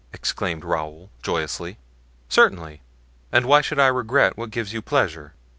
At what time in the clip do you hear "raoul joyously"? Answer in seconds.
0.65-1.77